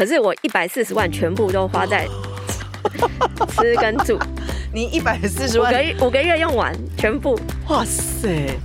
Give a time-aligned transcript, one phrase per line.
[0.00, 2.08] 可是我一百四十万全部都花在
[3.52, 4.18] 吃跟住。
[4.72, 7.38] 你一百四十万，五个月五个月用完全部。
[7.68, 8.56] 哇塞！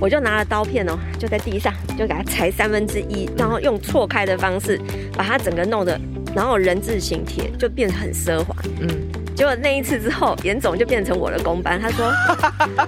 [0.00, 4.76] 我就拿了刀片哦，就在地上就给它裁三分之一，然后用错开的方式
[5.16, 5.96] 把它整个弄得，
[6.34, 8.52] 然后人字形贴就变得很奢华。
[8.80, 8.88] 嗯，
[9.36, 11.80] 结果那一次之后，严总就变成我的公班。
[11.80, 12.10] 他说：“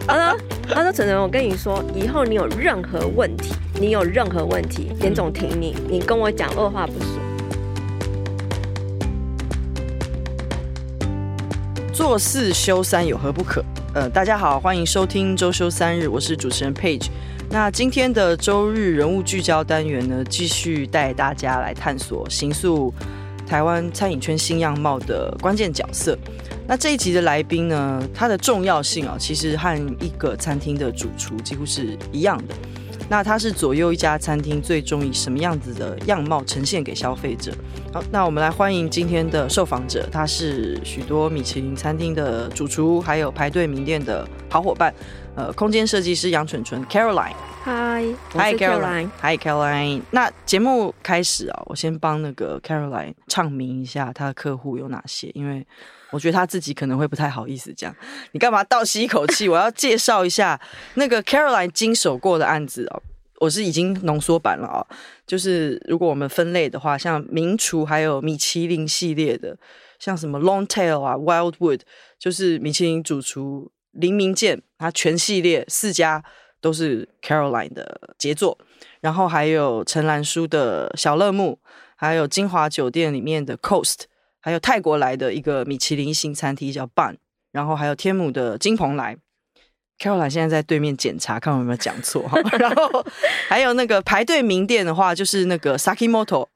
[0.09, 0.39] 他 说
[0.75, 7.09] 他说，晨晨，我跟你说，以后你有任何问题，你有任何问题，严总挺你，你跟我讲，二话不说。
[11.93, 13.61] 做四休三有何不可？”
[13.93, 17.09] 呃，大家好，欢迎收听周休三日，我是主持人 Page。
[17.51, 22.95] 那今天的周日人物聚焦单元呢，继续带大家来探索形塑
[23.49, 26.17] 台湾餐饮圈新样貌的关键角色。
[26.69, 32.55] 那这一集的来宾呢，它的重要性啊，其实和一个餐厅的主厨几乎是一样的。
[33.09, 37.53] 那他是左右一家餐厅最终以什么样子的样貌呈现给消费者？
[37.93, 44.95] 好，那我们来欢迎今天的受访者，他是许多米其林餐厅的主厨，还有排队名店的好伙伴，
[45.35, 47.35] 呃，空间设计师杨纯纯 Caroline。
[47.65, 50.03] Hi，Hi Caroline，Hi Caroline。
[50.11, 55.65] 那节目开始啊，我先帮那个 Caroline 唱名一下他的客户有哪些，因为
[56.13, 57.93] 我觉得他自己可能会不太好意思讲。
[58.31, 59.49] 你干嘛倒吸一口气？
[59.49, 60.61] 我要介绍一下
[60.95, 63.03] 那个 Caroline 经手过的案子哦。
[63.41, 64.87] 我是已经浓缩版了啊，
[65.27, 69.59] 就是如果我们分类的话，像名厨还有米其林系列的，
[69.99, 71.81] 像什么 Longtail 啊、Wildwood，
[72.21, 76.23] 就是米其林主厨林明健，他全系列四家
[76.61, 78.57] 都是 Caroline 的杰作。
[79.01, 81.59] 然后还有陈兰书的小乐木，
[81.97, 84.03] 还有金华酒店里面的 Coast，
[84.43, 87.17] 还有泰国来的一个米其林新餐厅叫 Bun，
[87.53, 89.17] 然后还有天母的金蓬莱。
[89.99, 92.37] Caroline 现在在对面检查，看我有没有讲错哈。
[92.59, 93.07] 然后
[93.49, 96.49] 还有那个排队名店的话，就是那个 Sakimoto，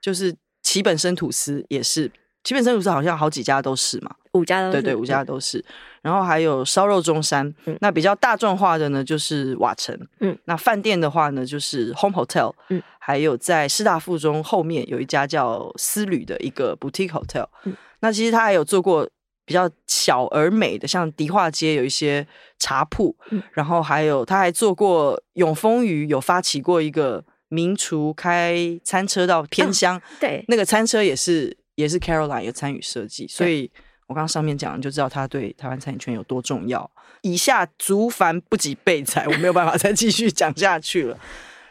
[0.00, 2.10] 就是齐本生吐司也是。
[2.42, 4.72] 齐本生吐司好像好几家都是嘛，五家都是。
[4.72, 5.64] 对对，五家都是。
[6.02, 9.98] 然后还有烧肉中山，嗯、那比较大众化的呢，就是瓦城。
[10.20, 12.52] 嗯，那饭店的话呢，就是 Home Hotel。
[12.68, 17.46] 嗯，还有在师大附中后面有一家叫思旅的一个 Boutique Hotel。
[17.64, 19.08] 嗯，那其实他还有做过。
[19.46, 22.26] 比较小而美的，像迪化街有一些
[22.58, 33.70] 茶铺，嗯、然后还有他还做过永丰鱼，有发起过一个名厨开餐车到偏乡，嗯，对，那个餐车也是也是 Caroline 有参与设计，所以
[34.06, 36.90] 我刚刚上面讲就知道他对台湾餐饮圈有多重要。
[37.22, 41.18] 以下族繁不及备载，我没有办法 再继续讲下去了。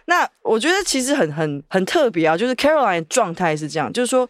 [0.06, 4.30] 那我觉得其实很很很特别啊，就是 Caroline 状态是这样，就是说。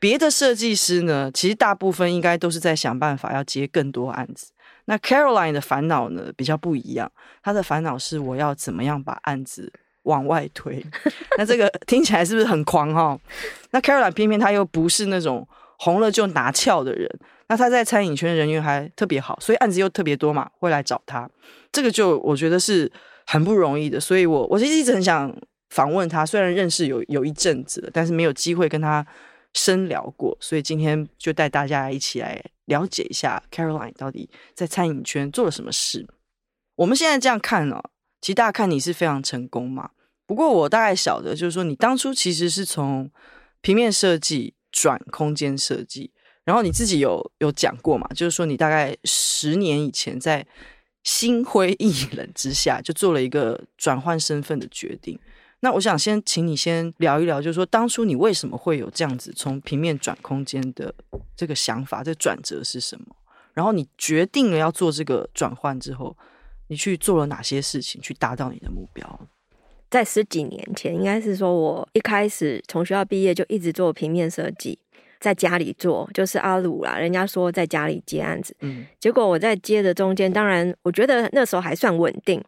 [0.00, 4.52] 别的设计师呢，其实大部分应该都是在想办法要接更多案子。
[4.84, 7.10] 那 Caroline 的烦恼呢，比较不一样，
[7.42, 9.72] 她的烦恼是我要怎么样把案子
[10.02, 10.84] 往外推。
[11.38, 13.18] 那这个听起来是不是很狂哈？
[13.70, 15.48] 那 Caroline 偏偏她又不是那种
[15.78, 17.08] 红了就拿翘的人。
[17.48, 21.28] 那他在餐饮圈人缘还特别好，所以案子又特别多嘛，会来找他。
[21.72, 22.90] 这个就我觉得是
[23.26, 24.00] 很不容易的。
[24.00, 25.34] 所以我我其实一直很想
[25.70, 29.06] 访问他，虽然认识有有一阵子了，但是没有机会跟他。
[29.56, 36.04] 深聊过，所以今天就带大家一起来了解一下 Caroline 到底在餐饮圈做了什么事。
[36.74, 37.80] 我们现在这样看哦，
[38.20, 39.90] 其实大家看你是非常成功嘛。
[40.26, 43.08] 不过我大概晓得，就是说你当初其实是从
[43.60, 46.10] 平面设计转空间设计，
[46.44, 50.46] 然后你自己有有讲过嘛，就是说你大概十年以前在
[51.02, 55.18] 心灰意冷之下，就做了一个转换身份的决定。
[55.60, 60.94] 那我想先请你先聊一聊，就是说当初你为什么会有这样子从平面转空间的
[61.34, 63.06] 这个想法，这转折是什么？
[63.54, 66.14] 然后你决定了要做这个转换之后，
[66.68, 69.28] 你去做了哪些事情去达到你的目标？
[69.90, 74.78] 在十几年前，应该是说我一开始从学校毕业就一直做平面设计，
[75.24, 82.44] 在家里做，就是阿鲁啦，人家说在家里接案子，嗯，结果我在接的中间，当然我觉得那时候还算稳定。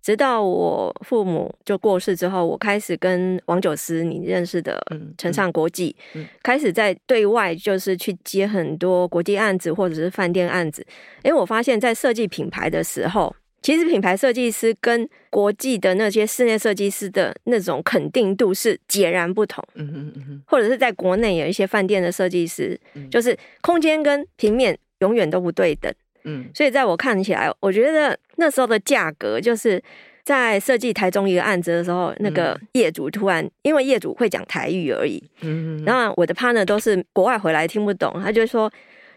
[0.00, 4.80] 直到我父母就过世之后，我开始跟王九思你认识的
[5.18, 10.86] 承上国际，嗯嗯嗯、开始在对外就是去接很多国际案子或者是饭店案子。
[11.22, 19.62] 因为我发现，在设计品牌的时候，其实品牌设计师跟国际的那些室内设计师的那种肯定度是截然不同。
[19.74, 22.78] 嗯嗯嗯，或者是在国内有一些饭店的设计师，
[23.10, 25.92] 就是空间跟平面永远都不对等。
[26.24, 29.82] 嗯，所以在我看起来，我觉得那时候的价格就是
[30.24, 38.70] 在设计台中一个案子的时候，那个业主突然因为业主会讲台语而已，嗯，然后我的 partner 都是国外回来听不懂，他就说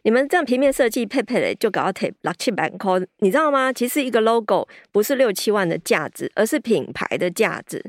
[0.03, 3.71] 你们这样平面设计配配的就搞到六七百块，你知道吗？
[3.73, 7.83] 其实一个 logo 不是六七万的价值，而是品牌的价值。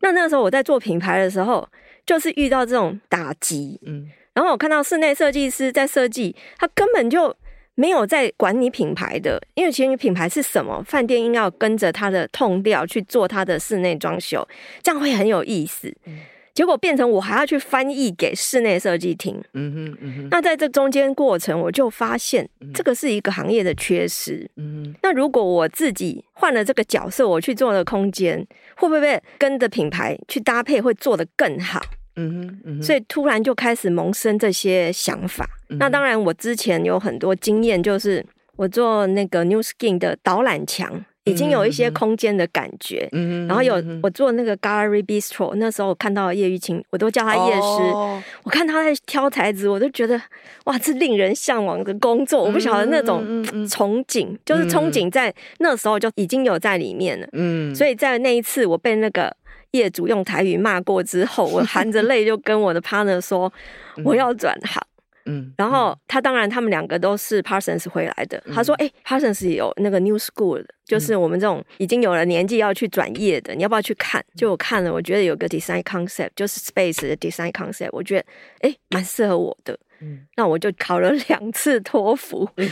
[0.00, 1.68] 那那个时候我在做品牌的时候，
[2.06, 3.80] 就是遇到这种打击。
[3.84, 7.34] 嗯，然后我看到室内设计师在设计，他根本就
[7.74, 14.46] 没有在管你品牌的，因为其实你品牌是什么，饭店应该要跟着他的痛调去做他的室内装修，
[14.82, 15.92] 这样会很有意思。
[16.04, 16.18] 嗯
[16.58, 20.28] 结果变成我还要去翻译给室内设计听，嗯哼，嗯哼。
[20.28, 24.94] 那在这中间过程，我就发现这个是一个行业的缺失，嗯哼。
[25.00, 28.44] 那如果我自己换了这个角色，我去做的空间，
[28.74, 31.80] 会不会跟着品牌去搭配，会做得更好？
[32.16, 32.82] 嗯哼，嗯哼。
[32.82, 35.48] 所以突然就开始萌生这些想法。
[35.68, 35.78] 嗯。
[35.78, 38.26] 那当然，我之前有很多经验，就是
[38.56, 41.04] 我做那个 New Skin 的导览墙。
[41.28, 47.60] 已经有一些空间的感觉，嗯、然后有我做那个 Gallery Bistro，那时候我看到叶玉卿，我都叫他叶师。
[47.60, 50.20] 哦、我看他在挑台子，我都觉得
[50.64, 52.42] 哇，这令人向往的工作。
[52.42, 53.22] 我不晓得那种
[53.68, 57.28] 憧憬，嗯、就是憧憬在那时候就已经有在里面了。
[57.32, 59.34] 嗯，所以在那一次我被那个
[59.72, 63.52] 业主用台语骂过之后，我含着泪就跟我的 partner 说，
[64.04, 64.82] 我要转行。
[65.30, 68.42] 嗯，然后他当然，他们两个都是 Parsons 回来的。
[68.46, 78.24] 嗯、他说：“哎、欸、，Parsons 有那个 New School 的，就是我们这种已经有了年纪要去转业的，你要不要去看？”就我看了，我觉得有个 design concept，就是 space 的 design concept，我觉得
[78.60, 79.78] 哎，蛮适合我的。
[80.00, 82.70] 嗯，那我就考了两次托福，嗯、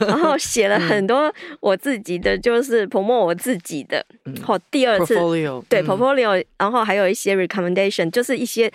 [0.00, 4.02] 然后写了很多我自己的，就是 promote 我自己的。
[4.24, 5.14] 嗯，后第二次
[5.68, 8.72] 对 portfolio，然后还有一些 recommendation，就是一些。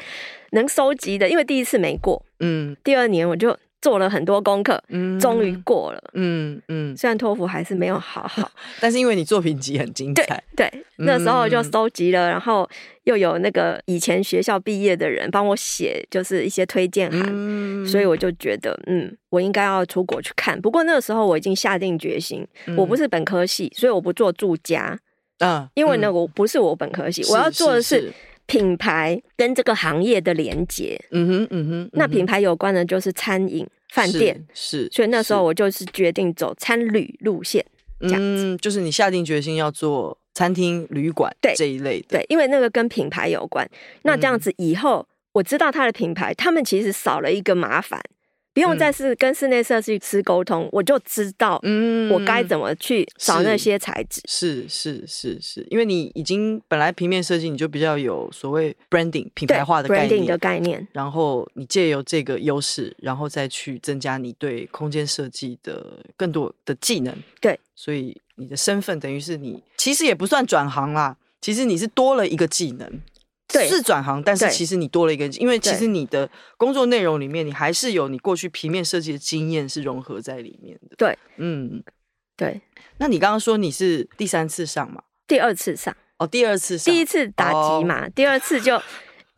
[0.54, 8.50] 能收集的，因为第一次没过，嗯，第二年我就做了很多功课，嗯，终于过了，嗯嗯，虽然托福还是没有好好，
[8.80, 12.70] 但是因为你作品集很精彩，对，对，那时候就收集了，然后
[13.04, 20.60] 又有那个以前学校毕业的人帮我写，就是一些推荐函，嗯，所以我就觉得，嗯，我应该要出国去看。
[20.62, 22.48] 不过那个时候我已经下定决心，
[22.78, 24.98] 我不是本科系，所以我不做住家，
[25.40, 28.14] 嗯，因为呢，我不是我本科系，我要做的是。
[28.46, 37.66] 品牌跟这个行业的连接，嗯哼，嗯哼，那品牌有关的就是餐饮、饭店，是，所以那时候我就是决定走餐旅路线，
[38.02, 43.68] 这样子，嗯，就是你下定决心要做餐厅、旅馆对这一类的，对，因为那个跟品牌有关。
[44.04, 48.02] 那这样子以后我知道他的品牌，他们其实少了一个麻烦。
[48.54, 54.22] 不用再是跟室内设计师沟通，嗯、我就知道，嗯，我该怎么去找那些材质。
[54.26, 67.16] 是是是是，因为你已经本来平面设计你就比较有所谓 branding 品牌化的概念的概念，然后你借由这个优势，然后再去增加你对空间设计的更多的技能。
[67.42, 73.02] 对，所以你的身份等于是你其实也不算转行啦，其实你是多了一个技能。
[73.54, 73.68] 对。
[73.70, 80.96] 是转行，但是其实你多了一个，对因为其实你的工作内容里面，你还是有你过去平面设计的经验是融合在里面的。
[80.98, 81.82] 对，嗯，
[82.36, 82.60] 对。
[82.98, 85.04] 那你刚刚说你是第三次上嘛？
[85.28, 85.96] 第二次上。
[86.20, 88.80] 哦，第二次上，第一次打击嘛，哦、第二次就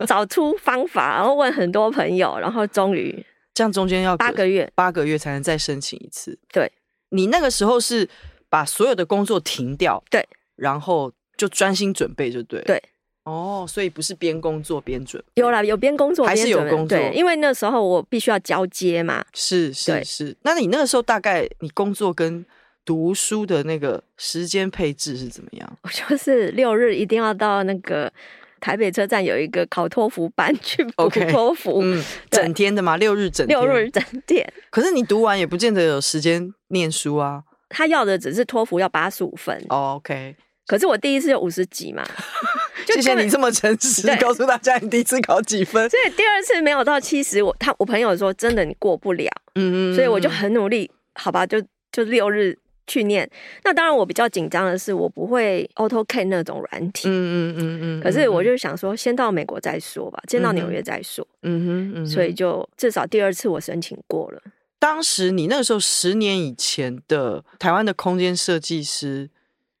[0.06, 3.24] 找出方法，然后问很多朋友，然后终于
[3.54, 6.38] 这样中间要八个月，八个月才能再申请一次。
[6.52, 6.70] 对，
[7.08, 8.06] 你那个时候是
[8.50, 12.82] 把所有的工作停掉，对，然后就专心准备，就对，对。
[13.26, 19.24] 哦，所以不是边工作边准备，有啦，有边工作还是有工作，对，因为那时候我必须要交接嘛。
[19.34, 22.46] 是是是，那你那个时候大概你工作跟
[22.84, 25.72] 读书的那个时间配置是怎么样？
[25.82, 28.12] 我就是六日一定要到那个
[28.60, 34.48] 台北车站有一个考托福班去补 托福，嗯，整天的嘛，六日整天，六日整天。
[34.70, 37.42] 可是你读完也不见得有时间念书啊。
[37.68, 39.60] 他要的只是托福要八十五分。
[39.68, 40.36] 哦，OK。
[40.66, 42.04] 可是我第一次就五十几嘛，
[42.92, 45.88] 谢谢你这么诚实，告诉大家你第一次考几分。
[45.88, 52.58] 所以第二次没有到七十，我他我朋友说真的你过不了，嗯嗯，所以我就很努力，好吧，就就六日
[52.88, 53.30] 去念。
[53.62, 58.00] 那当然我比较紧张的是我不会 AutoCAD 那种软体，嗯嗯嗯嗯。
[58.02, 62.06] 可是我就想说，先到美国再说吧，先到纽约再说，嗯哼嗯。
[62.06, 64.42] 所以就至少第二次我申请过了。
[64.80, 69.30] 当时你那个时候十年以前的台湾的空间设计师。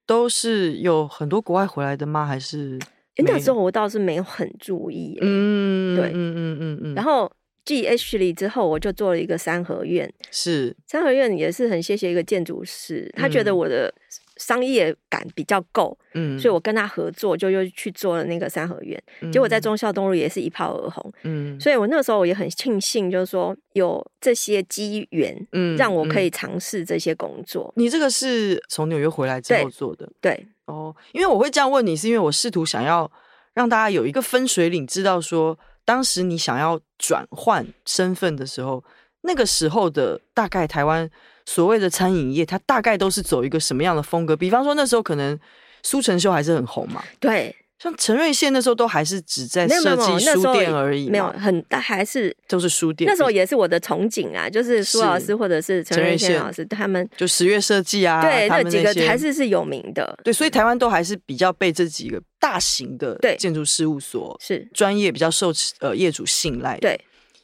[0.06, 2.24] 都是有很多国外回来的吗？
[2.24, 2.78] 还是
[3.18, 5.18] 那时候我倒是没有很注意。
[5.20, 6.80] 嗯，对，嗯嗯嗯嗯。
[6.84, 7.30] 嗯然后
[7.64, 10.10] 继 Ashley 之后，我就做了一个三合院。
[10.30, 13.92] 是三合院也是很谢谢一个建筑师，他觉得我的。
[14.36, 27.72] 商业感比较够，嗯，所以我跟他合作，就又去做了那个三合院，嗯、结果在忠孝东路也是一炮而红，嗯，所以我那时候我也很庆幸，就是说有这些机缘，嗯，让我可以尝试这些工作。
[27.76, 30.46] 你这个是从纽约回来之后做的，对，对。
[30.66, 33.10] 哦，因为我会这样问你，是因为我试图想要
[33.54, 38.84] 让大家有一个分水岭，知道说当时你想要转换身份的时候，
[39.22, 41.10] 那个时候的大概台湾。
[41.46, 44.36] 所谓的餐饮业，它大概都是走一个什么样的风格？
[44.36, 45.38] 比方说那时候可能
[45.82, 53.08] 苏成秀还是很红嘛，对像陈瑞宪那时候都还是只在设计书店而已，没有很大，还是都是书店。
[53.08, 60.18] 那时候也是我的憧憬啊，就是苏老师或者是陈瑞宪老师他们，就十月设计啊，对，那几个还是是有名的。
[60.24, 66.78] 对，所以台湾都还是比较被这几个大型的建筑事务所是专业比较受呃业主信赖。
[66.78, 66.98] 对，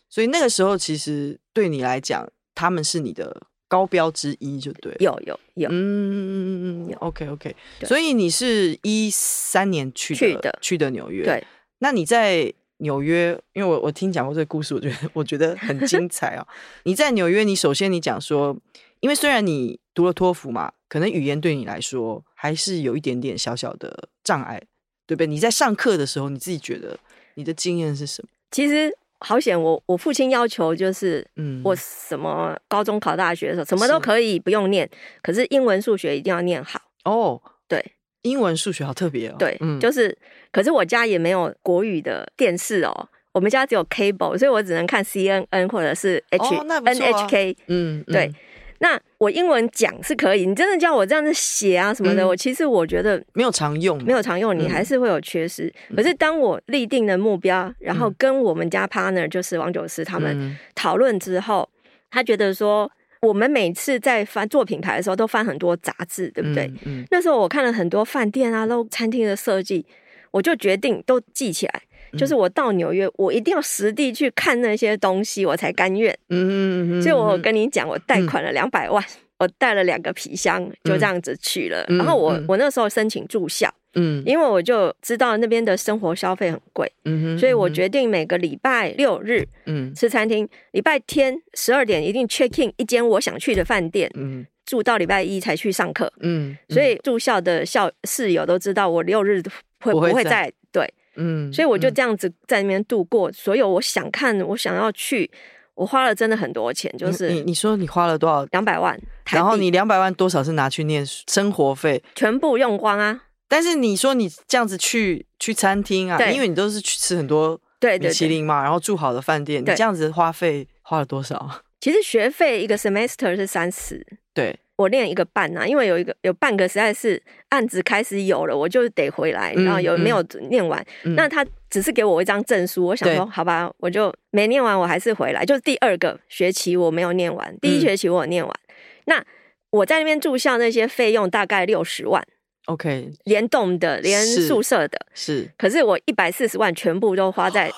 [0.09, 3.42] 所以那个时候其实对你来讲，他们是你的。
[3.73, 11.43] 高标之一就对，有有有，嗯 OK OK，所以你是一三年去的去的去的纽约，对。
[11.79, 16.47] 那你在纽约，因为我我听讲过这个故事，我觉得 我觉得很精彩啊。
[16.85, 18.55] 你在纽约，你首先你讲说，
[19.00, 24.61] 因为虽然你读了托福嘛，可能语言对你来说还是有一点点小小的障碍，
[25.07, 25.26] 对不对？
[25.26, 26.99] 你在上课的时候，你自己觉得
[27.37, 28.29] 你的经验是什么？
[28.50, 28.95] 其实。
[29.23, 29.61] 好险！
[29.61, 34.88] 我我父亲要求就是，嗯，我什么高中考大学的时候，什么都可以不用念，
[35.23, 37.41] 可是英文数学一定要念好哦。
[37.69, 37.83] 对，
[38.23, 39.37] 英文数学好特别哦。
[39.38, 40.17] 对，嗯，就是，
[40.50, 47.57] 可是我家也没有国语的电视哦，我们家只有 cable，所以我只能看 CNN 或者是 H、哦、NHK。
[47.69, 48.26] 嗯，对。
[48.26, 48.35] 嗯
[48.83, 55.73] 那我英文讲是可以，你真的叫我这样子写啊什么的，嗯、我其实我觉得没有常用，没有常用，你还是会有缺失。
[55.89, 61.79] 嗯、可是当我立定的目标，然后跟我们家 partner 就是王九思他们讨论之后，嗯、
[62.11, 66.65] 他觉得说我们每次在翻做品牌的时候都翻很多杂志，对不对？
[66.67, 69.87] 嗯嗯、那时候我看了很多饭店啊、都餐厅的设计，
[70.33, 71.83] 我就决定都记起来。
[72.19, 76.12] 就是我到纽约，我一定要实地去看那些东西，我才甘愿。
[76.28, 77.02] 嗯嗯嗯。
[77.02, 81.85] 所以我跟你讲，我贷款了两百万，嗯、我带了两个皮箱，就这样子去了。
[81.88, 99.42] 嗯、然后我、嗯、我那时候申请住校，嗯，因为我就知道那边的生活消费很贵，嗯哼，所以我决定每个礼拜六日，嗯，吃餐厅，礼拜天十二点一定 check in 一间我想去的饭店，嗯，住到礼拜一才去上课，嗯，所以住校的校室友都知道我六日
[99.81, 100.92] 会不会在，对。
[101.16, 105.31] 嗯，所以我就这样子在那边度过，嗯、所有我想看、我想要去，
[105.75, 106.92] 我花了真的很多钱。
[106.97, 108.45] 就是你你说你花了多少？
[108.47, 108.99] 两百万。
[109.31, 112.02] 然后你两百万多少是拿去念生活费？
[112.14, 113.25] 全部用光啊！
[113.49, 121.62] 但是你说你这样子去去餐厅啊，因为你都是去吃很多米其林嘛，对对对，然后住好的饭店，你这样子花费花了多少？
[121.81, 124.07] 其实学费一个 semester 是三十。
[124.33, 124.59] 对。
[124.83, 130.21] 我练一个半呐、啊，因为有一个有半个实在是案子开始有了，我就得回来，然后有没有
[130.51, 130.81] 念完？
[131.05, 135.45] 嗯嗯、那他只是给我一张证书，我想说好吧，我就没念完，我还是回来。
[135.45, 138.53] 就是第二个学期我没有念完，第一学期我有念完。
[138.69, 138.75] 嗯、
[139.07, 139.25] 那
[139.71, 142.23] 我在那边住校那些费用大概六十万
[142.67, 145.49] ，OK，联动的，连宿舍的，是。
[145.57, 147.71] 可是我一百四十万全部都花在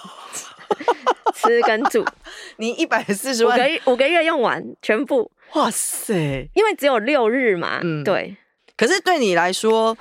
[1.35, 2.05] 吃跟住，
[2.57, 5.31] 你一百四十万五个月五个月用完全部。
[5.53, 6.49] 哇塞！
[6.55, 8.37] 因为只有六日嘛，嗯，对。
[8.77, 9.97] 可是对你来说，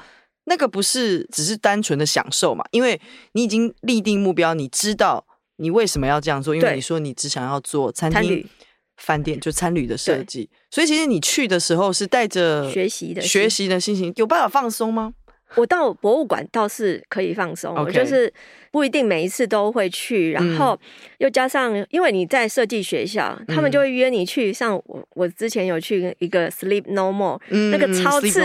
[0.46, 2.66] 那个不是只是单纯的享受嘛？
[2.72, 3.00] 因为
[3.34, 5.26] 你已经立定目标，你知道
[5.58, 6.56] 你为什么要这样做。
[6.56, 8.50] 因为你说你只想要做餐厅、
[8.98, 10.50] 饭店，就餐旅的设计。
[10.72, 15.14] 所以其实你去的时候是带着学习的学习的心情，有办法放松吗？
[15.56, 18.32] 我到博物馆倒是可以放松.我就是。
[18.74, 20.76] 不一定每一次都会去，然后
[21.20, 24.52] 又加上，因为你在设计学校，嗯、他们就会约你去。
[24.52, 28.42] 像我，我之前有去一个 Sleep No More，、嗯、那个超刺、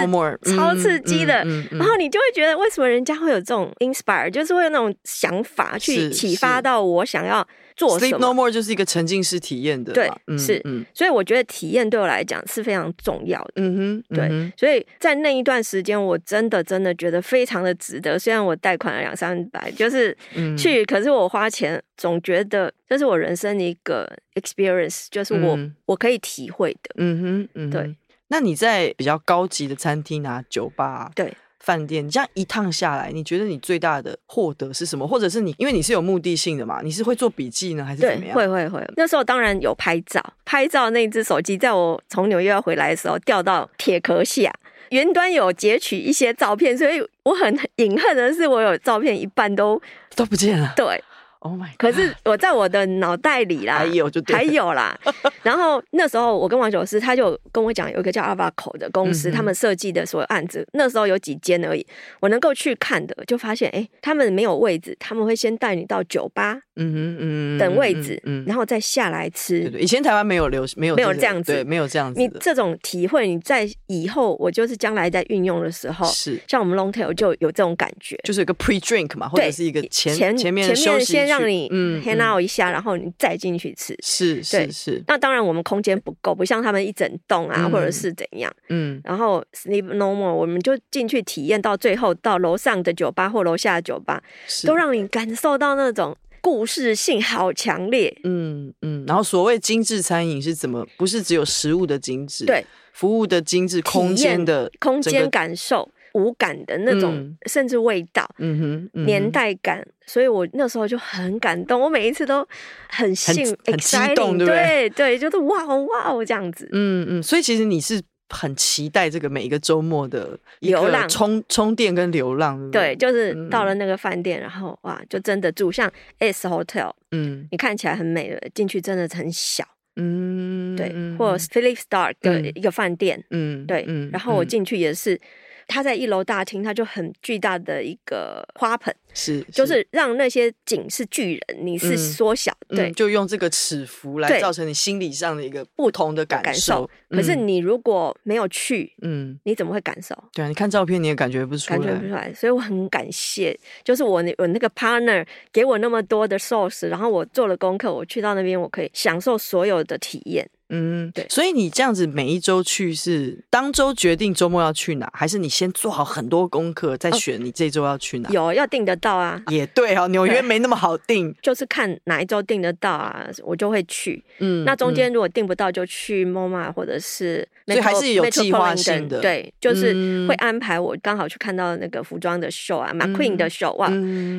[0.54, 1.36] 超刺激的，
[1.70, 7.48] 然后你就会觉得，为什么人家会有这种 inspire，就是会有那种想法去启发到我想要。
[7.78, 10.60] 做 Sleep No More 就是一个沉浸式体验的，对，是，
[10.92, 18.18] 所以我觉得体验对我来讲是非常重要的，嗯哼，对，所以在那一段时间，我真的真的觉得非常的值得。
[18.18, 20.14] 虽然我贷款了两三百，就是
[20.58, 25.56] 去，可是我花钱总觉得这是我人生的一个 experience，就是我
[25.86, 27.94] 我可以体会的，嗯哼，对。
[28.30, 31.32] 那你在比较高级的餐厅啊、酒吧，对。
[31.60, 35.06] 饭店，这样一趟下来，你觉得你最大的获得是什么？
[35.06, 38.34] 或者是你，因为你是有目的性的嘛，你是会做笔记呢，还是怎么样？
[38.34, 38.84] 会会会。
[38.96, 44.52] 那时候当然有拍照，拍照那只手机，在我从纽约要回来的时候掉到铁壳下，
[44.90, 49.80] 云端有截取一些照片，所以我很 隐恨的是，我有照片一半都
[50.14, 50.72] 都不见了。
[50.76, 51.02] 对。
[51.40, 51.68] Oh my！
[51.76, 54.98] 可是我在我的脑袋里啦，还有就对还有啦。
[55.44, 61.86] 然后那时候我跟王九师，他就跟我讲，有一个叫 Avaco 的公司，嗯、他们设计的所有案子，那时候有几间而已。
[62.18, 69.72] 我能够去看的，就发现哎、欸，他们没有位置，他们会先带你到酒吧，嗯哼嗯，等位置，嗯，然后再下来吃。
[69.78, 72.18] 以前台湾没有流，没有没有这样子，对，没有这样子。
[72.20, 81.27] 你这种体会，你在以后我就是将来在运用的时候，是像我们 Longtail 就有这种感觉，就是一个 pre drink 嘛，或者是一个前前面前面先。
[81.28, 83.96] 让你嗯 out 一下，然后你再进去吃。
[84.02, 85.02] 是是是。
[85.06, 88.52] 那当然我们空间不够，不像他们一整栋啊，或者是怎样。
[88.70, 89.00] 嗯。
[89.04, 94.22] 然后 Sleep No More，我们就进去体验到最后，到楼上的酒吧或楼下的酒吧，
[94.66, 96.16] 都让你感受到那种。
[96.40, 100.86] 故事性好强烈，嗯嗯，然后所谓精致餐饮是怎么？
[100.96, 112.46] 不是只有食物的精致，对，服务的精致，空间的空间感受、五感的那种，嗯、甚至味道，嗯哼，嗯哼，年代感，所以我那时候就很感动，我每一次都
[112.88, 114.52] 很兴很，很激动，对不
[114.94, 115.18] 对？
[115.18, 118.00] 就是哇哦哇哦这样子，嗯嗯，所以其实你是。
[118.30, 123.74] 很期待这个每一个周末的流浪充充电跟流浪，对，就是到了。
[123.76, 129.64] 那个饭店，嗯、然后哇，就真的住像 S Hotel，嗯，你看起来很美的，进去真的很小，
[129.96, 135.18] 嗯，对，或者 Philip Stark 的一个饭店，嗯，对，嗯，然后我进去也是。
[135.68, 146.44] 他在一楼大厅，他就很巨大的一个花盆，是，就是让那些景是巨人，你是缩小，嗯、对、嗯，就用这个尺幅来造成你心理上的一个不同的感受。
[146.44, 150.16] 感受嗯、可是你如果没有去，嗯，你怎么会感受？
[150.32, 152.32] 对啊，你看照片你也感觉不出来，感觉不出来。
[152.32, 160.48] 所以我很感谢，就是我那我那个 partner 给我那么多的 source，然后我做了功课，我去到那边，我可以享受所有的体验。
[160.70, 168.28] 嗯，对，所以你这样子每一周去是当周决定周末要去哪，还是你先做好很多功课再选你这周要去哪？
[168.28, 174.22] 哦，有要订得到啊，也对啊，纽约没那么好订， 就是看哪一周订得到啊，我就会去。
[174.40, 183.90] 嗯，那中间如果订不到，就去 MoMA 或者是，所以还是有计划性的，对，就是会安排我刚好去看到那个服装的秀啊，McQueen 的秀哇，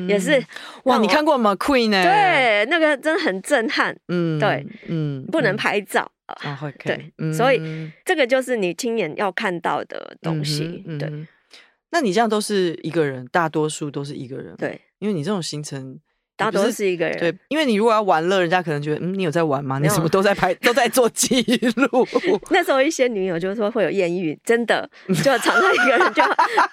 [0.08, 0.40] 也是
[0.84, 2.02] 哇，你看过 McQueen 呢？
[2.04, 3.96] 对，那个真的很震撼。
[4.08, 6.08] 嗯，对，嗯，不能拍照。
[6.42, 7.60] 啊，会对，所以
[8.04, 10.84] 这个就是你亲眼要看到的东西。
[10.98, 11.10] 对，
[11.90, 14.54] 那你这样都是一个人，大多数都是一个人。
[14.56, 15.98] 对，因为你这种行程
[16.36, 17.18] 大多是一个人。
[17.18, 19.78] 对，因为你如果要玩乐，人家可能觉得，嗯，你有在玩吗？
[19.78, 21.42] 你什么都在拍，都在做记
[21.74, 22.06] 录。
[22.50, 26.22] 那时候一些女友就说会有艳遇，真的 就常常一个人就，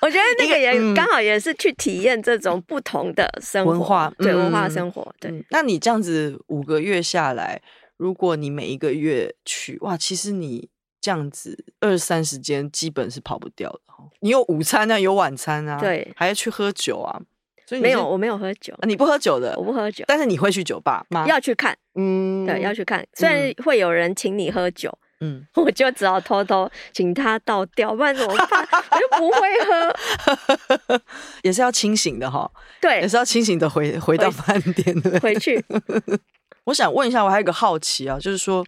[0.02, 5.14] 我觉得 那个也刚好也是去体验这种不同的生活，文化，对，文化生活。
[5.20, 7.62] 对，那你这样子五个月下来。
[7.98, 10.70] 如果你每一个月去哇，其实你
[11.02, 13.80] 这样子二三十间基本是跑不掉的。
[14.20, 17.20] 你有午餐啊，有晚餐啊，对，还要去喝酒啊。
[17.66, 18.74] 所以没有，我没有喝酒。
[18.84, 20.06] 你不喝酒的，我不喝酒。
[20.08, 21.26] 但是你会去酒吧吗？
[21.28, 23.06] 要去看，嗯，对，要去看。
[23.14, 28.48] 虽然会有人请你喝酒，嗯， 我就只好偷偷请他倒掉，不然怎么办？
[28.92, 31.02] 我就不会喝。
[31.44, 35.62] 也是要清醒的哈，对，也是要清醒的回回到饭店的回去。
[36.68, 38.66] 我想问一下，我还有一个好奇啊，就是说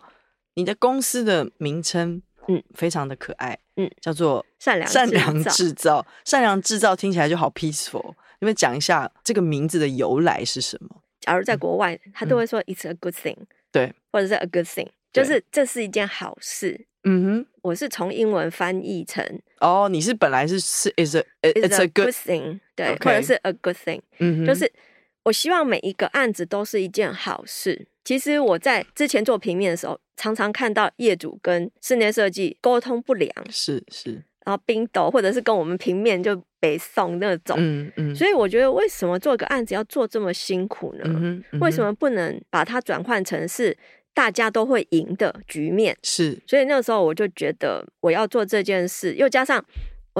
[0.54, 8.14] 你的公司的名称，嗯，非常的可爱，嗯，叫做善良善良制造，善良制造听起来就好 peaceful。
[8.40, 11.02] 你们讲一下这个名字的由来是什么？
[11.20, 13.36] 假如在国外，嗯、他都会说 "It's a good thing"，
[13.70, 16.86] 对，或者是 "a good thing"，就是这是一件好事。
[17.04, 19.26] 嗯哼，我是从英文翻译成
[19.60, 24.72] 哦，你是本来是是 "It's a it's a good thing"，对或者是 "a good thing"，嗯哼，就是。
[25.24, 27.88] 我希望每一个案子都是一件好事。
[28.04, 34.14] 其实我在之前做平面的时候，常常看到业主跟室内设计沟通不良，是是，
[34.46, 38.16] 然后冰斗或者是跟我们平面就北宋那种，嗯嗯。
[38.16, 41.04] 所以我觉得为什么做个案子要做这么辛苦呢？
[41.06, 43.78] 嗯嗯、为什么不能把它转换成是
[44.14, 45.96] 大家都会赢的局面？
[46.02, 46.42] 是。
[46.48, 49.64] 所以那时候我就觉得我要做这件事，又加上。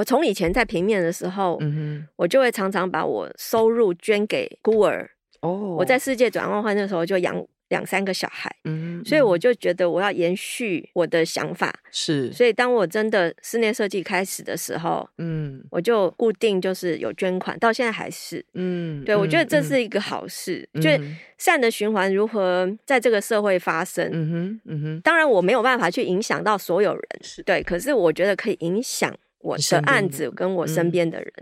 [0.00, 5.10] 我从以前在平面的时候，嗯哼，我就会常常把我收入捐给孤儿。
[5.42, 12.32] 哦，我在世界转换换的时候就养两三个小孩，嗯，所以我就觉得我要延续我的想法，是。
[12.32, 20.98] 所以当我真的室内设计开始的时候，嗯，我就固定就是有捐款，到现在还是，嗯，对，我觉得这是一个好事，嗯，就是
[21.36, 25.00] 善的循环如何在这个社会发生，嗯哼，嗯哼。
[25.02, 29.14] 当然我没有办法去影响到所有人，是对，可是我觉得可以影响。
[29.40, 31.32] 我的案子跟我身边的人，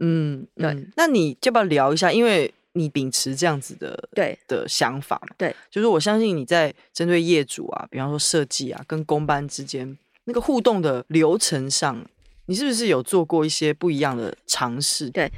[0.00, 2.12] 嗯，嗯对，那你就要不要聊一下？
[2.12, 12.04] 因为你秉持这样子的对的想法嘛，对，就是我相信你在针对业主啊，比方说设计啊，跟公班之间那个互动的流程上，
[12.46, 15.10] 你是不是有做过一些不一样的尝试？
[15.10, 15.30] 对。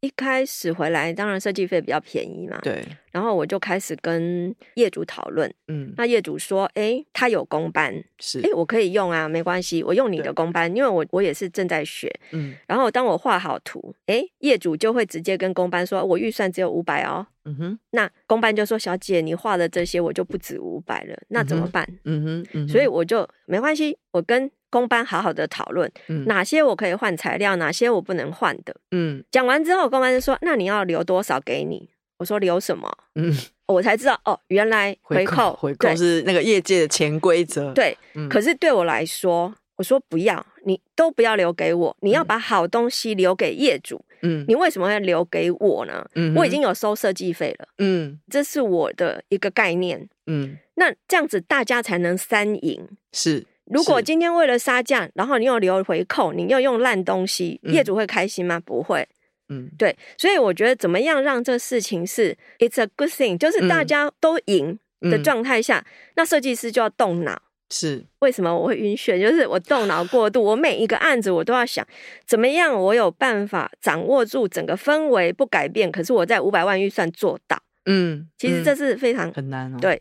[0.00, 2.56] 一开始回来，当然设计费比较便宜嘛。
[2.62, 2.86] 对。
[3.12, 5.52] 然后我就开始跟业主讨论。
[5.68, 5.92] 嗯。
[5.96, 12.12] 那业主说：“哎，他有公班，是哎，我可以用啊，没关系，我用你的公班，因为我我也是正在学。
[12.32, 12.54] 嗯。
[12.66, 17.26] 然后当我画好图，哎，业主就会直接跟公班说：我预算只有五百哦。
[17.44, 17.78] 嗯哼。
[17.90, 21.88] 那公班就说：小姐，你画的这些我就不止五百了，那怎么办？
[22.04, 22.46] 嗯哼。
[22.52, 22.68] 嗯哼。
[22.68, 24.50] 所以我就没关系，我跟。
[24.70, 28.76] 公班好好的讨论，嗯，哪些我可以换材料，哪些我不能换的。
[28.90, 31.88] 嗯，讲完之后，公班就说：“那你要留多少给你？”
[32.18, 32.90] 我说留什么？
[33.16, 33.34] 嗯，
[33.66, 37.72] 我才知道哦，原来回扣回扣是那个业界的潜规则。
[37.72, 44.04] 对，嗯、可是对我来说，我说不要，你都不要留给我，你要把好东西留给业主。
[44.22, 46.04] 嗯，你为什么要留给我呢？
[46.16, 47.68] 嗯，我已经有收设计费了。
[47.78, 50.08] 嗯，这是我的一个概念。
[50.26, 52.84] 嗯，那这样子大家才能三赢。
[53.12, 58.58] 是，如果今天为了杀价，然后你又留回扣，你又用烂东西，业主会开心吗？
[58.58, 59.06] 不会。
[59.48, 65.84] 嗯，对，所以我觉得怎么样让这事情是 it's a good thing，就是大家都赢的状态下，
[66.16, 67.42] 那设计师就要动脑。
[67.70, 69.20] 是为什么我会晕眩？
[69.20, 71.86] 就是我动脑过度，我每一个案子我都要想
[72.26, 77.62] 怎么样，我有办法掌握住整个氛围不改变，可是我在五百万预算做到。
[77.84, 79.78] 嗯，其实这是非常很难哦。
[79.82, 80.00] 对，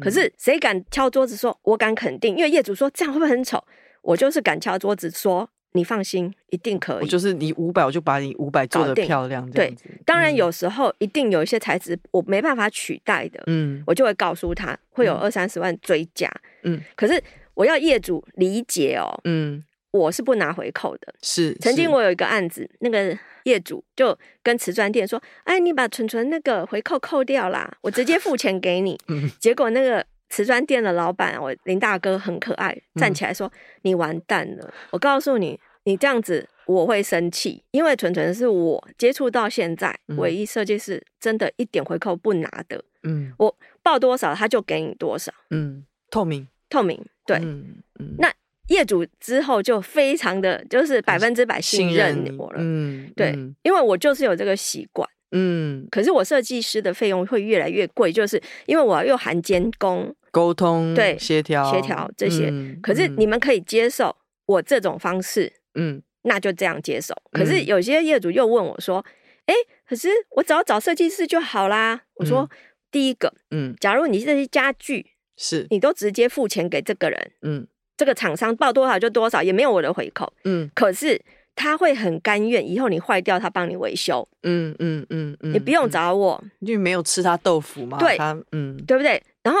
[0.00, 2.36] 可是谁敢敲桌子说我敢肯定？
[2.36, 3.60] 因为业主说这样会不会很丑？
[4.02, 7.06] 我就是敢敲桌子说你放心，一定可以。
[7.06, 9.48] 就是你五百，我就把你五百做的漂亮。
[9.50, 16.28] 对，当然有时候一定有一些材质我没办法取代的，嗯，我就会告诉他会有二三十万追加。
[16.62, 17.22] 嗯，可是
[17.54, 21.14] 我要业主理解哦，嗯，我是不拿回扣的。
[21.22, 28.98] 是，曾经我有一个案子，那个业主就跟瓷砖店说：“哎，你把纯纯那个回扣扣掉啦，我直接付钱给你。
[29.08, 34.72] ”嗯，结果那个瓷砖店的老板，我林大哥很可爱，站起来说：“你完蛋了！
[34.90, 42.82] 我告诉你，你这样子我会生气，因为纯纯是我接触到现在唯一设计师，真的一点回扣不拿的。
[43.02, 45.30] 嗯，我报多少他就给你多少。
[45.50, 48.28] 嗯。”透明，透明，对，嗯嗯、那
[48.66, 64.14] 业主之后就非常的就是百分之百信任我了，嗯，对，嗯、因为我就是有这个习惯，嗯，可是我设计师的费用会越来越贵，就是因为我要又含监工、沟通、对，协调、协调这些，嗯、可是你们可以接受
[64.46, 67.14] 我这种方式，嗯，那就这样接受。
[67.32, 69.04] 可是有些业主又问我说，
[69.46, 72.02] 哎、欸，可是我只要找设计师就好啦。
[72.14, 72.48] 我说，嗯、
[72.90, 75.06] 第一个，嗯，假如你这些家具。
[75.42, 75.66] 是。
[75.70, 77.66] 你都直接付钱给这个人，嗯，
[77.96, 81.18] 这个厂商报多少就多少，也没有我的回扣，嗯，可是
[81.60, 89.22] 他会很甘愿，以后你坏掉他帮你维修，嗯嗯嗯嗯，你不用找我，因为没有吃他豆腐嘛，对，他嗯，对不对？
[89.42, 89.60] 然后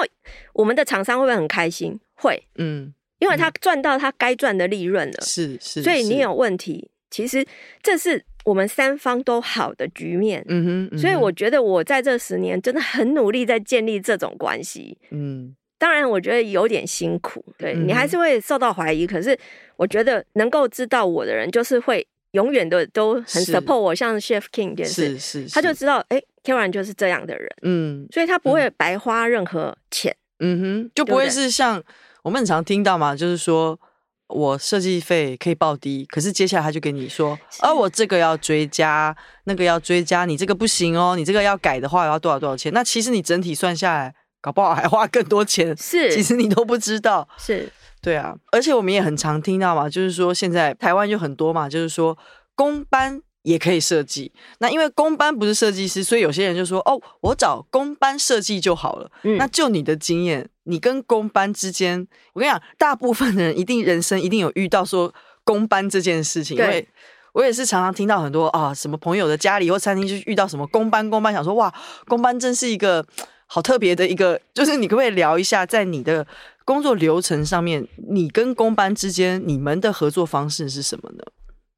[0.54, 2.00] 我们的厂商会不会很开心？
[2.14, 7.44] 会，嗯，因为他赚到他该赚的利润了，是是，所以你有问题，其实
[7.82, 15.54] 这是我们三方都好的局面，嗯哼，所以我觉得我在这十年真的很努力在建立这种关系，嗯。
[15.80, 19.06] 当然，我觉得有点辛苦，对，你还是会受到怀疑。
[19.06, 19.36] 嗯、可是，
[19.76, 31.82] 我觉得能够知道我的人，就是会永远的都很 support 我，像 Chef King 也是，是是，他就知道，哎，Caroline 就是这样的人，嗯，所以他不会白花任何钱，嗯哼，就不会是像
[32.24, 33.80] 我们很常听到嘛，就是说
[34.28, 42.70] 我设计费可以报低，可是接下来他就跟你说，是啊，我这个要追加，那个要追加，你这个不行哦，你这个要改的话要多少多少钱？
[42.74, 44.14] 那其实你整体算下来。
[44.40, 52.16] 搞不好还花更多钱，是，其实你都不知道，是，对啊，而且我们也很常听到嘛，就是说现在台湾就很多嘛，就是说
[52.54, 59.10] 公班也可以设计，那因为公班不是设计师，所以有些人就说哦，我找公班设计就好了。
[59.24, 65.12] 嗯，那就你的经验，你跟公班之间，我跟你讲，大部分的人一定人生一定有遇到说
[65.44, 66.88] 公班这件事情，因为
[67.32, 71.72] 我也是常常听到很多啊，什么朋友的家里或餐厅就遇到什么公班，公班想说哇，
[72.06, 73.06] 公班真是一个。
[73.52, 76.24] 好特别的一个，就是你可不可以聊一下，在你的
[76.64, 81.24] 工作流程上面，你跟工班之间，你们的合作方式是什么呢？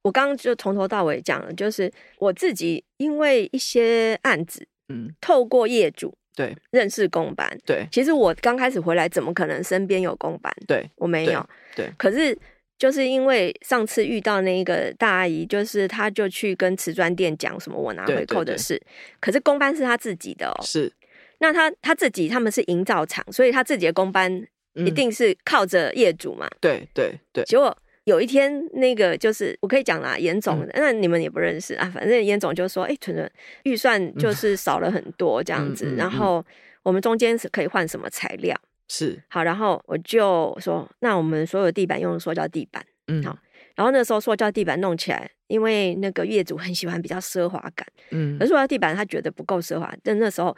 [0.03, 10.55] 我刚刚就从头到尾讲了，就是我自己因为一些案子，嗯，透过业主对认识公班，对，其实我刚开始回来，怎么可能身边有公班？
[10.69, 11.41] 对，我没有，
[11.75, 11.87] 对。
[11.87, 12.39] 对，可是
[12.77, 18.87] 就是因为上次遇到那个大阿姨，就是她就去跟瓷砖店讲什么我拿回扣的事，对对对，
[19.21, 20.93] 可是公班是她自己的哦，是。
[21.42, 24.33] 那他他自己他们是营造厂，所以他自己的工班
[24.74, 26.48] 一定是靠着业主嘛。
[26.61, 27.42] 对对对。
[27.42, 31.90] 结果有一天，那个就是我可以讲啦，严总，嗯、那你们也不认识啊。
[31.92, 33.28] 反正严总就说：“哎、欸，纯纯
[33.64, 35.87] 预算就是少了很多这样子。
[35.87, 36.44] 嗯”然后
[36.85, 38.57] 我们中间是可以换什么材料？
[38.87, 43.37] 是好，然后我就说：“那我们所有地板用塑胶地板。”嗯，好。
[43.74, 47.85] 然后那时候塑胶地板弄起来，因为那个业主很喜欢比较奢华感。
[48.11, 50.57] 嗯，而塑胶地板他觉得不够奢华，但那时候。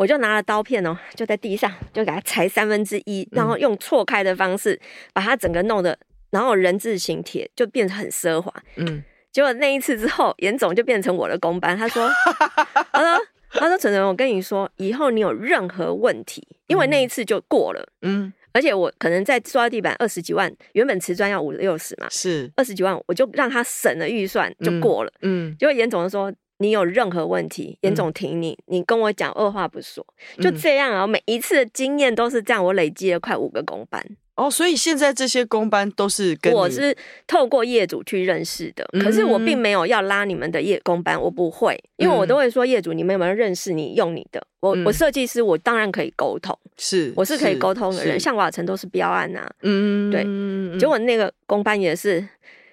[0.00, 4.80] 我就拿了刀片哦，就在地上就给它裁三分之一，然后用错开的方式
[5.12, 5.94] 把它整个弄的，
[6.30, 8.50] 然后人字形铁就变成很奢华。
[8.76, 11.76] 嗯，结果那一次之后，严总就变成我的工班。
[11.76, 12.08] 他说
[12.90, 17.86] ：“他说，他说，纯纯，我跟你说，以后你有任何问题，因为那一次就过了。
[18.00, 25.12] 嗯，而且我可能在刷地板二十几万，原本瓷砖要五六十嘛，是二十几万，我就让他省了预算就过了。
[25.20, 30.06] 嗯，结果严总就说。”你有任何问题，严总挺你，你跟我讲，二话不说，
[30.40, 31.06] 就这样啊。
[31.06, 34.04] 每一次的经验都是这样，我累积了快五个工班。
[34.34, 36.96] 哦，所以现在这些工班都是跟我是
[37.26, 44.42] 透过业主去认识的，可是我并没有要拉你们的业工班，我不会，因为我都会说业主，你们有没有认识你用你的？
[44.60, 52.26] 我我设计师，我当然可以沟通，是我是可以沟通的人，像瓦城都是标案呐，嗯，对，结果那个工班也是。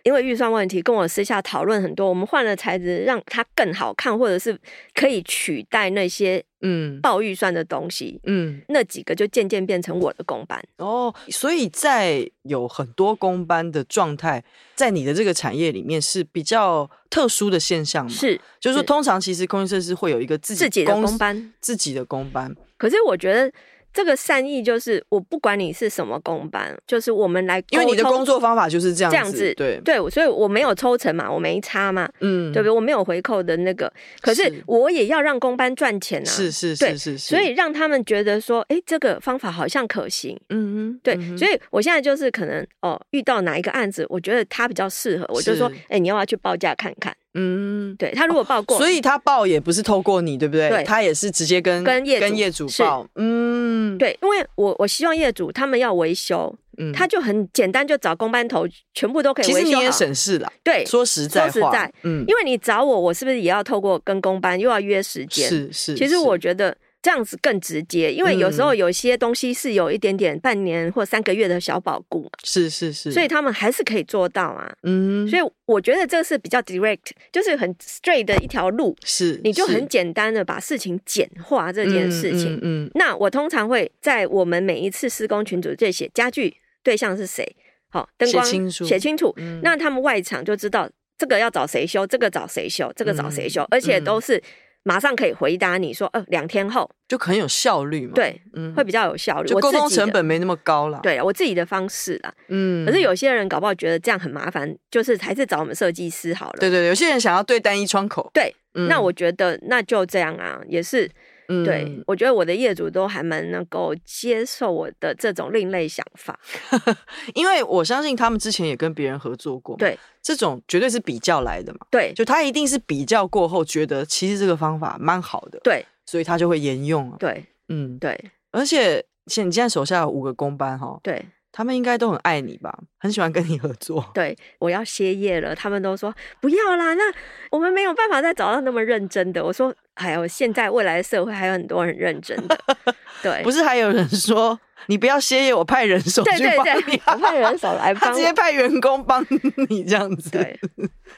[0.07, 4.57] 因为预算问题，跟我私下讨论很多，我们换了材质，让它更好看，或者是
[4.95, 11.13] 可以取代那些嗯爆预算的东西，嗯，那几个就渐渐变成我的工班哦。
[11.27, 14.41] 所以在有很多工班的状态，
[14.75, 18.09] 在你的这个产业里面是比较特殊的现象吗？
[18.09, 22.55] 是，就是说，通常其实空间设计师会有一个自己，自己的工班，自己的工班。
[22.77, 23.51] 可是我觉得。
[23.97, 29.81] 这个善意就是，我不管你是什么工班，就是我们来，因为你的工作方法就是这样子，这样子，对。
[29.83, 32.71] 对，所以我没有抽成嘛，我没差嘛，嗯，对不对？
[32.71, 47.11] 我没有回扣的那个，可是我也要让工班赚钱啊，是是是是是，所以让他们觉得说，哎，这个方法好像可行，嗯嗯，对，所以我现在就是可能哦，遇到哪一个案子，我觉得他比较适合，我就说，哎，你要不要去报价看看？
[47.33, 50.69] 嗯，对，他如果报过，所以他报也不是透过你，对不对？
[50.69, 59.63] 对，他也是直接跟跟业跟业主报，嗯，对，因为我我希望业主他们要维修，嗯，他就很简单，就找工班头，全部都可以维修好。
[59.63, 65.47] 其实你也省事了，对，说实在话，说实在，嗯，因为你找我，我是不是也要透过跟工班又要约时间？
[65.47, 66.75] 是是，其实我觉得。
[67.07, 74.69] 这样子更直接，因为有时候有些东西是有一点点半年或三个月的小保固，是是是，所以他们还是可以做到啊。
[74.83, 82.55] 嗯，所以我觉得这是比较 direct，就是很 straight 的一条路，是你就很简单的把事情简化这件事情。
[82.55, 87.55] 嗯，嗯嗯，那我通常会在我们每一次施工群组这写家具对象是谁，
[87.87, 94.43] 好，灯光写清楚，写清楚，嗯，那他们外场就知道这个要找谁修，这个找谁修，这个找谁修，而且都是。
[94.87, 98.13] 马上可以回答你说，呃，两天后就很有效率嘛。
[98.15, 101.01] 对，嗯，会比较有效率，就沟通成本没那么高了。
[101.03, 102.33] 对，我自己的方式啦。
[102.47, 106.57] 嗯，可是有些人搞不好觉得这样很麻烦，就是还是找我们设计师好了。
[106.61, 108.31] 对对对，有些人想要对单一窗口。
[108.33, 111.09] 对，嗯，那我觉得那就这样啊，也是。
[111.49, 116.39] 嗯，对，我觉得我的业主都还蛮能够接受我的这种另类想法，
[117.33, 131.25] 因为我相信他们之前也跟别人合作过，对，这种绝对是比较来的嘛，对，就他一定是比较过后觉得其实这个方法蛮好的，对，所以他就会沿用，对，嗯，对，而且现你现在手下有五个工班哈，对。
[131.57, 134.11] 他们应该都很爱你吧，很喜欢跟你合作。
[134.13, 136.93] 对，我要歇业了，他们都说不要啦。
[136.93, 137.11] 那
[137.49, 139.43] 我们没有办法再找到那么认真的。
[139.43, 142.55] 我说，还有现在未来的社会还有很多很认真的。
[143.23, 149.25] 对，不是还有人说你不要歇业，我派人手去帮你，对对对，我派人手来帮，他直接派员工帮
[149.67, 150.29] 你这样子。
[150.29, 150.59] 对，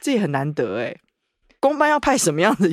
[0.00, 0.96] 这也很难得哎。
[1.60, 2.66] 公班要派什么样的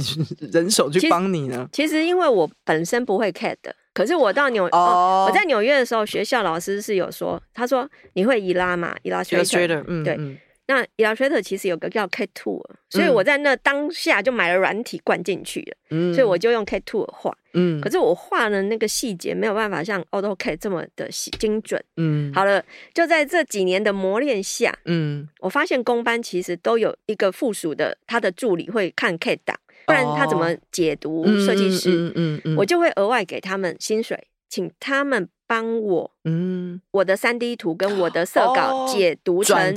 [0.53, 1.67] 人手去帮你呢？
[1.73, 3.75] 其实，其实因为我本身不会 CAD 的。
[3.97, 29.57] 可是我到纽，oh, 哦，我在纽约的时候，学校老师是有说，他说你会伊拉嘛，Illustrator，嗯，对，嗯、那 Illustrator 其实有个叫 CAD Tool，所以我在那当下就买了软体灌进去了，嗯，所以我就用 CAD Tool 画，嗯，可是我画的那个细节没有办法像 AutoCAD 这么的精准，嗯，好了，就在这几年的磨练下，嗯，我发现工班其实都有一个附属的，他的助理会看 CAD 档。
[29.87, 31.89] 不然他怎么解读设计师？
[31.89, 39.73] 嗯嗯嗯，我就会额外给他们薪水，请他们帮我，嗯，我的三 D 图跟我的色稿解读成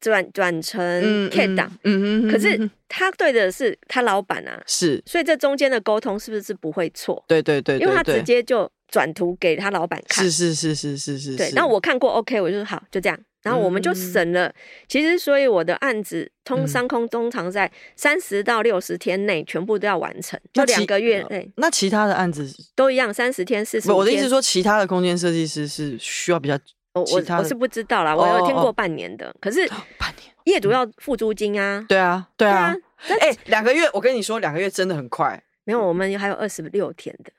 [0.00, 7.24] 转转成 CAD 档，嗯嗯，可是他对的是他老板啊，是，所以这中间的沟通是不是不会错？
[7.28, 13.16] 对对对，因为他直接就转图给他老板看，是是是是是是，对，那我看过 OK，我就说好，就这样。
[13.46, 14.52] 然后我们就省了，
[14.88, 21.48] 其实所以我的案子通商空通常在三十到六十天内全部都要完成，就两个月内。
[21.54, 23.92] 那其他的案子都一样，三十天、四十。
[23.92, 26.58] 我的意思是说，其他的空间设计师是需要比较，
[26.94, 29.64] 我我我是不知道啦，我有听过半年的，可是
[29.96, 31.84] 半年业主要付租金啊。
[31.88, 32.74] 对啊，对啊。
[33.20, 35.40] 哎，两个月，我跟你说，两个月真的很快。
[35.62, 37.30] 没有，我们还有二十六天的。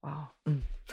[0.00, 0.39] 哇，嗯。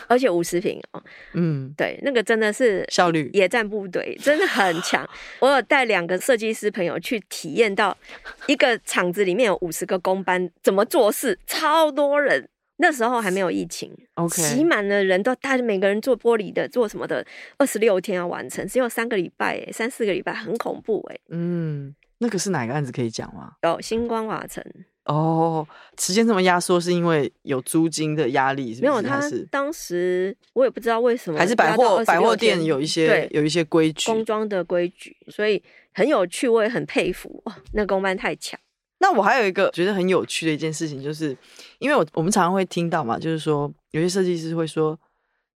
[0.06, 5.08] 而且五十平哦，嗯，对，那个真的是效率，野战部队真的很 强。
[5.40, 7.98] 我有带两个设计师朋友去体验到，
[8.46, 12.48] 一个厂子里面有五十个工班怎么做事，超多人。
[12.80, 17.26] 那时候还没有疫情，OK，挤满了人都，大家每个人做玻璃的，做什么的，
[17.58, 23.54] 二十六天要完成，只有三个礼拜，哎，三四个礼拜，很恐怖，哎，嗯，那个是哪个案子可以讲吗？
[23.64, 24.64] 有星光瓦城。
[25.08, 25.68] 哦，
[25.98, 28.92] 时间这么压缩，是因为有租金的压力是不是？
[28.92, 38.60] 没有，他当时我也不知道为什么，还是百货百货店有一些有一些规矩，工装的规矩，所以很有趣，我也很佩服哇，那工班太强。
[39.00, 41.36] 那那我还有一个觉得很有趣的一件事情，就是
[41.80, 45.00] 因为我我们常常会听到嘛，就是说有些设计师会说，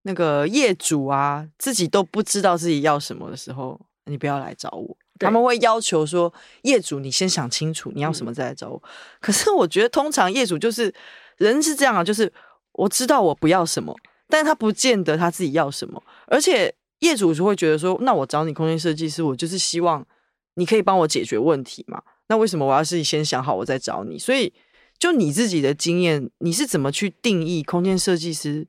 [0.03, 4.95] 那个业主啊自己都不知道自己要什么的时候，你不要来找我。
[5.19, 8.83] 他们会要求说，业主你先想清楚你要什么再来找我。
[8.85, 8.89] 嗯、
[9.21, 10.93] 可是我觉得通常业主就是
[11.37, 12.33] 人是这样啊，就是
[12.73, 13.95] 我知道我不要什么，
[14.29, 20.07] 但是他不见得他自己要什么，而且业主就会觉得说，那我找你空间设计师，我就是希望
[20.55, 22.03] 你可以帮我解决问题嘛。
[22.29, 24.19] 那为什么我要自己先想好我再找你？
[24.19, 24.53] 所以
[24.99, 28.67] 就你自己的经验，你是怎么去定义空间设计师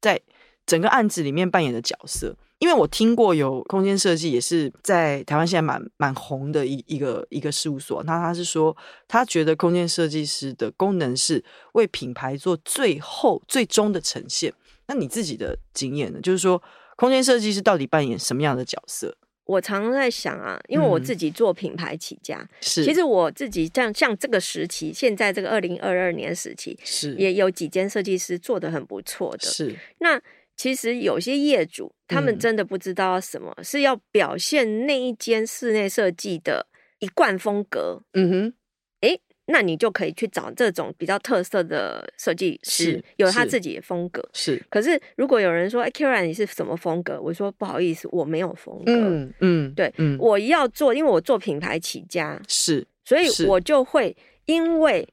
[0.00, 0.20] 在
[0.64, 2.36] 整个案子里面扮演的角色？
[2.62, 8.76] 因为我听过有空间设计也是在台湾现在蛮蛮红的一一个一个事务所，那他是说
[9.08, 14.54] 他觉得空间设计师的功能是为品牌做最后最终的呈现。
[14.86, 16.20] 那你自己的经验呢？
[16.20, 16.62] 就是说
[16.94, 19.16] 空间设计师到底扮演什么样的角色？
[19.44, 30.22] 我常常在想啊，因为我自己做品牌起家，嗯、是其实我自己像像这个时期，现在这个二零二二年时期，是也有几间设计师做的很不错的，是那。
[30.56, 36.66] 其实有些业主，他们真的不知道什么、嗯、是要表现那一间室内设计的
[37.00, 38.00] 一贯风格。
[38.12, 38.54] 嗯哼，
[39.00, 44.26] 诶，那你就可以去找这种比较特色的设计师，有他自己的风格。
[44.32, 47.20] 是，可是如果有人说，哎，Caroline 你是什么风格？
[47.20, 48.92] 我说不好意思，我没有风格。
[48.92, 55.08] 嗯嗯，对，嗯，我要做，因为我做品牌起家，是，所以我就会因为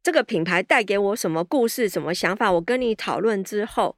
[0.00, 3.96] 这个品牌带给我什么故事、什么想法，我跟你讨论之后。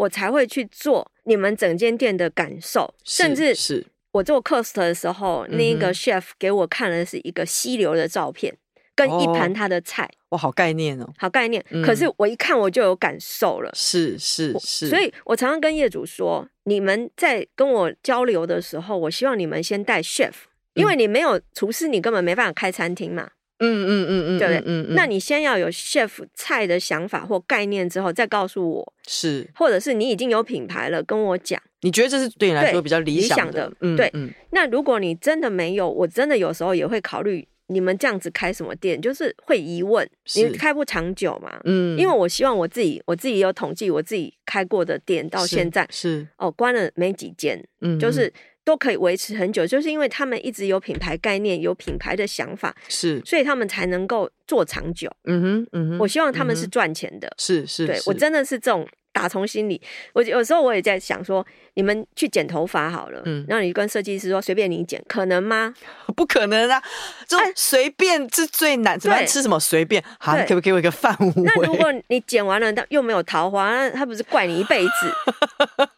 [0.00, 8.56] 我才会去做你们整间店的感受，甚至是我做 cost 的时候，那一个 chef 给我看的是一个溪流的照片，
[8.94, 11.62] 跟一盘他的菜，哇，好概念哦，好概念。
[11.84, 14.88] 可是我一看我就有感受了，是是是。
[14.88, 20.32] 所以我常常跟业主说，你们在跟我交流的时候，我希望你们先带 chef，
[20.72, 23.32] 因为你没有厨师，你根本没办法开餐厅嘛。
[23.60, 24.62] 嗯嗯嗯嗯，对不对？
[24.66, 33.70] 嗯，那你先要有 chef 菜的想法或概念之后，再告诉我是，或者是你已经有品牌了，跟我讲，你觉得这是对你来说比较理想的？
[33.80, 34.10] 嗯，对。
[34.50, 41.60] 那如果你真的没有，我真的有时候也会考虑你们这样子开什么店，就是会疑问，你开不长久嘛？
[41.64, 48.32] 嗯，因为我希望我自己，我自己有统计，我自己开过的店到现在是哦，关了没几间，嗯，就是。
[48.70, 55.10] 都可以维持很久，就是因为他们一直有品牌概念，有品牌的想法，是，所以他们才能够做长久。
[55.24, 58.86] 嗯哼，嗯哼，我希望他们是赚钱的，是是，对，我真的是这种。
[59.12, 65.74] 打从心里，我有时候我也在想说，你们去剪头发好了，嗯，然后你跟设计师说随便你剪，可能吗？
[66.16, 66.82] 不可能啊，
[67.26, 71.32] 就随便是最难，怎么吃什么随便，好，可不可以给我一个范围？
[71.36, 74.90] 那如果你剪完了，但又没有桃花，那他不是怪你一辈子？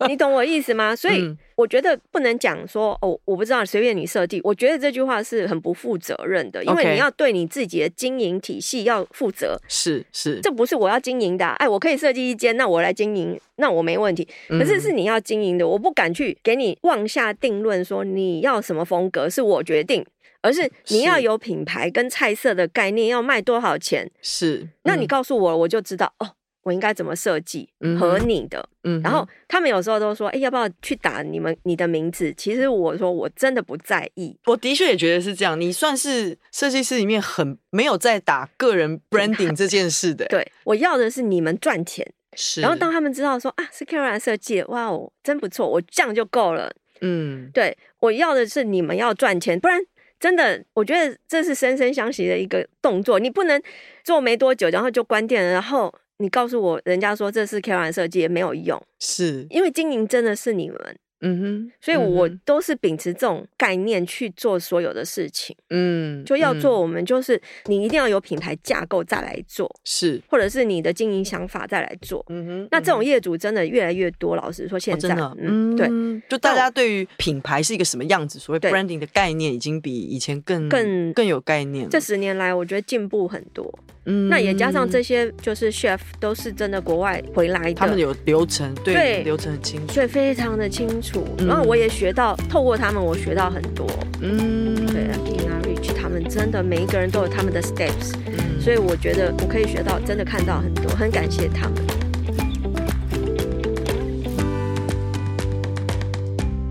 [0.09, 0.95] 你懂我意思吗？
[0.95, 4.41] 所以我觉得不能讲说哦，我不知道，随便你设计。
[4.45, 9.59] 我觉得这句话是很不负责任的，因为你要对你自己的经营体系要负责。
[9.69, 14.27] 是是，这不是我要经营的，哎，我可以设计一间，那我来经营，那我没问题。
[14.49, 20.05] 可是是你要经营的，我不敢去给你妄下定论，说你要什么风格是我决定，
[20.43, 24.11] 而是你要有品牌跟菜色的概念，要卖多少钱。
[24.21, 26.33] 是，那你告诉我，我就知道哦。
[26.65, 28.65] 我应该怎么设计和你的？
[28.85, 34.37] 嗯，然后他们有时候都说：“哎，要不要去打你们你的名字？”其实我说我真的不在意。
[34.47, 35.61] 我的确也觉得是这样。
[35.61, 40.25] 你算是设计师里面很没有在打个人 branding 这件事的。
[40.31, 42.13] 对，我要的是你们赚钱。
[42.35, 42.61] 是。
[42.61, 46.73] 然后当他们知道说啊，是 Caroline 设计，哇哦，真不错，我这样就够了。
[47.01, 49.81] 嗯，对，我要的是你们要赚钱，不然
[50.21, 53.19] 真的，我觉得这是生生相惜的一个动作。
[53.19, 53.61] 你不能
[54.05, 55.93] 做没多久，然后就关店了，然后。
[56.19, 60.97] 你告诉我，人家说这是 Caroline 设计也没有用，是因为经营真的是你们。
[61.23, 65.57] 嗯哼，所以我都是秉持这种概念去做所有的事情。
[65.71, 72.25] 嗯，就要做，我们就是你一定要有品牌架构再来做，是，或者是你的经营想法再来做。
[72.29, 74.37] 嗯哼，那这种业主真的越来越多。
[74.37, 75.89] 老实说，现在，嗯，对，
[76.29, 81.89] 就大家对于品牌是一个什么样子，所谓 branding 的概念，已经比以前更更更有概念。
[81.89, 83.73] 这十年来，我觉得进步很多。
[84.07, 91.25] 嗯，那也加上这些就是 chef 都是真的国外回来的，他们有流程，对，流程很清楚，所以非常的清楚。
[91.39, 93.87] 然后我也学到，透过他们，我学到很多。
[94.21, 101.77] 嗯，对啊，Tina Rich 他们真的每一个人都有他们的 steps，嗯，所以我觉得我可以学到，真的看到很多，很感谢他们。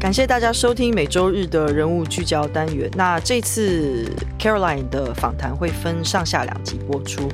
[0.01, 2.89] 感谢大家收听每周日的人物聚焦单元。
[2.95, 4.03] 那这次
[4.39, 7.29] Caroline 的访谈会分上下两集播出。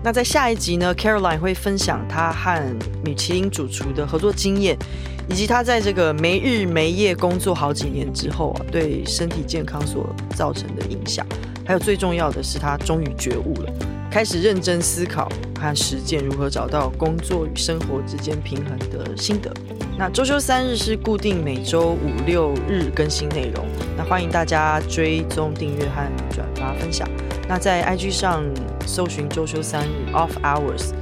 [0.00, 2.62] 那在下一集呢，Caroline 会分享她和
[3.04, 4.78] 米其林主厨的合作经验。
[5.26, 10.06] 以及他在这个没日没夜工作好几年之后啊，对身体健康所
[10.36, 11.26] 造成的影响。
[11.66, 13.72] 还有最重要的是，他终于觉悟了，
[14.14, 19.52] 开始认真思考和实践如何找到工作与生活之间平衡的心得。
[19.98, 27.08] 那周休三日是固定每周五六日更新内容，那欢迎大家追踪、订阅和转发分享。
[27.48, 28.44] 那在 IG 上
[28.86, 30.92] 搜寻周休三日 Off Hours，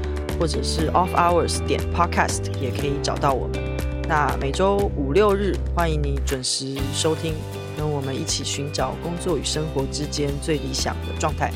[0.40, 3.60] 或者是 Off Hours 点 Podcast 也可以找到我们。
[4.08, 7.34] 那每周五六日欢迎你准时收听，
[7.76, 11.52] 跟我们一起寻找工作与生活之间最理想的状态。